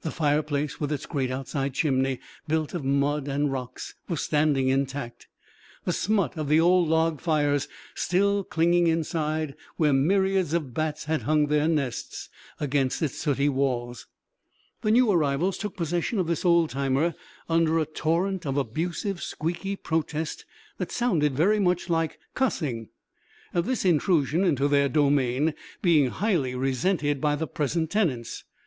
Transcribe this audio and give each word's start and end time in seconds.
The 0.00 0.10
fireplace, 0.10 0.80
with 0.80 0.90
its 0.90 1.04
great 1.04 1.30
outside 1.30 1.74
chimney, 1.74 2.20
built 2.46 2.72
of 2.72 2.86
mud 2.86 3.28
and 3.28 3.52
rocks, 3.52 3.92
was 4.08 4.22
standing 4.22 4.68
intact, 4.68 5.28
the 5.84 5.92
smut 5.92 6.38
of 6.38 6.48
the 6.48 6.58
old 6.58 6.88
log 6.88 7.20
fires 7.20 7.68
still 7.94 8.44
clinging 8.44 8.86
inside 8.86 9.54
where 9.76 9.92
myriads 9.92 10.54
of 10.54 10.72
bats 10.72 11.04
had 11.04 11.24
hung 11.24 11.48
their 11.48 11.68
nests 11.68 12.30
against 12.58 13.02
its 13.02 13.18
sooty 13.18 13.50
walls. 13.50 14.06
The 14.80 14.90
new 14.90 15.10
arrivals 15.12 15.58
took 15.58 15.76
possession 15.76 16.18
of 16.18 16.26
this 16.28 16.46
old 16.46 16.70
timer 16.70 17.14
under 17.46 17.78
a 17.78 17.84
torrent 17.84 18.46
of 18.46 18.56
abusive, 18.56 19.20
squeaky 19.22 19.76
protest 19.76 20.46
that 20.78 20.90
sounded 20.90 21.36
very 21.36 21.60
much 21.60 21.90
like 21.90 22.18
"cussing," 22.34 22.88
this 23.52 23.84
intrusion 23.84 24.44
into 24.44 24.66
their 24.66 24.88
domain 24.88 25.52
being 25.82 26.06
highly 26.08 26.54
resented 26.54 27.20
by 27.20 27.36
the 27.36 27.46
present 27.46 27.90
tenants. 27.90 28.44